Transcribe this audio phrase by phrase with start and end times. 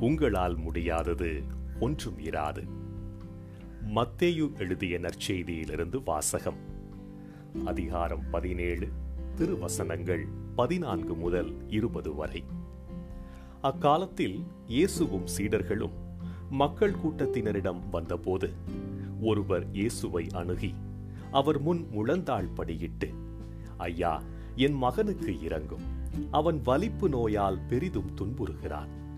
[0.00, 1.42] உங்களால் முடியாதது
[1.80, 2.68] ஒன்றும் இராது.
[3.94, 6.56] மத்தேயு எழுதிய நற்செய்தியிலிருந்து வாசகம்.
[7.64, 8.88] அதிகாரம் பதினேழு
[9.34, 10.26] திருவசனங்கள்
[10.56, 12.44] பதினான்கு முதல் இருபது வரை.
[13.60, 15.92] அக்காலத்தில் இயேசுவும் சீடர்களும்
[16.50, 18.52] மக்கள் கூட்டத்தினரிடம் வந்தபோது
[19.20, 20.74] ஒருவர் இயேசுவை அணுகி
[21.32, 23.14] அவர் முன் முழந்தாள் படியிட்டு
[23.76, 24.22] ஐயா
[24.54, 25.82] என் மகனுக்கு இறங்கும்
[26.30, 29.08] அவன் வலிப்பு நோயால் பெரிதும் துன்புறுகிறான்.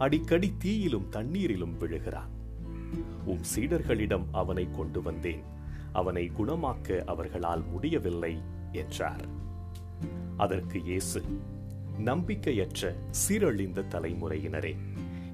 [0.00, 2.30] அடிக்கடி தீயிலும் தண்ணீரிலும் விழுகிறான்.
[3.24, 5.42] உம் சீடர்களிடம் அவனை கொண்டு வந்தேன்.
[5.92, 8.38] அவனை குணமாக்க அவர்களால் முடியவில்லை
[8.72, 9.24] என்றார்.
[10.36, 11.20] அதற்கு இயேசு
[12.04, 14.74] நம்பிக்கையற்ற சீரழிந்த தலைமுறையினரே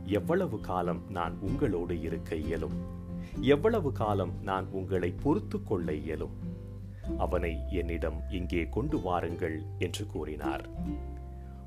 [0.04, 2.76] எவ்வளவு காலம் நான் உங்களோடு இருக்க இயலும்?
[3.40, 6.36] எவ்வளவு காலம் நான் உங்களை பொறுத்து கொள்ள இயலும்?
[7.18, 10.68] அவனை என்னிடம் இங்கே கொண்டு வாருங்கள் என்று கூறினார்.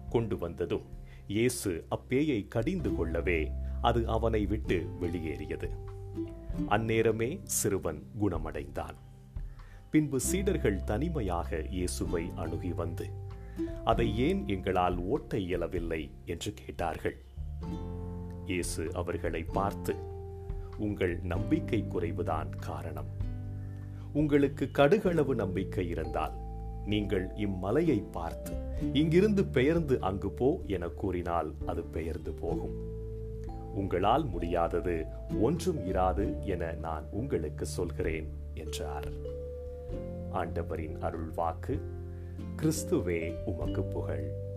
[0.09, 0.87] கொண்டு வந்ததும்
[1.29, 5.69] இயேசு அப்பேயை கடிந்து கொள்ளவே அது அவனை விட்டு வெளியேறியது.
[6.69, 8.95] அந்நேரமே சிறுவன் குணமடைந்தான்.
[9.91, 13.09] பின்பு சீடர்கள் தனிமையாக இயேசுவை அணுகி வந்து
[13.83, 16.11] அதை ஏன் எங்களால் ஓட்ட இயலவில்லை?
[16.25, 17.17] என்று கேட்டார்கள்.
[18.45, 19.95] இயேசு அவர்களை பார்த்து
[20.77, 23.09] உங்கள் நம்பிக்கை குறைவுதான் காரணம்.
[24.13, 26.33] உங்களுக்கு கடுகளவு நம்பிக்கை இருந்தால்
[26.85, 28.51] நீங்கள் இம்மலையை பார்த்து
[28.93, 32.97] இங்கிருந்து பெயர்ந்து அங்கு போ என கூறினால் அது பெயர்ந்து போகும்.
[33.75, 35.05] உங்களால் முடியாதது
[35.41, 39.07] ஒன்றும் இராது என நான் உங்களுக்கு சொல்கிறேன் என்றார்.
[40.31, 41.81] ஆண்டவரின் அருள் வாக்கு
[42.55, 44.48] கிறிஸ்துவே உமக்கு புகழ்.